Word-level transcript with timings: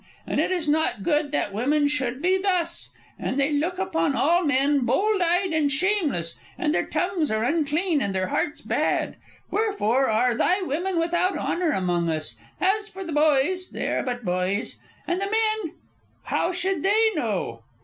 And 0.25 0.41
it 0.41 0.49
is 0.49 0.67
not 0.67 1.03
good 1.03 1.31
that 1.31 1.53
women 1.53 1.87
should 1.87 2.25
he 2.25 2.39
thus. 2.39 2.89
And 3.19 3.39
they 3.39 3.51
look 3.51 3.77
upon 3.77 4.15
all 4.15 4.43
men, 4.43 4.79
bold 4.83 5.21
eyed 5.21 5.53
and 5.53 5.71
shameless, 5.71 6.37
and 6.57 6.73
their 6.73 6.87
tongues 6.87 7.29
are 7.29 7.43
unclean, 7.43 8.01
and 8.01 8.15
their 8.15 8.29
hearts 8.29 8.61
bad. 8.61 9.15
Wherefore 9.51 10.09
are 10.09 10.33
thy 10.33 10.63
women 10.63 10.97
without 10.97 11.37
honor 11.37 11.69
among 11.69 12.09
us. 12.09 12.35
As 12.59 12.87
for 12.87 13.03
the 13.03 13.13
boys, 13.13 13.69
they 13.69 13.89
are 13.91 14.01
but 14.01 14.25
boys. 14.25 14.79
And 15.05 15.21
the 15.21 15.25
men; 15.29 15.75
how 16.23 16.51
should 16.51 16.81
they 16.81 17.11
know?" 17.13 17.61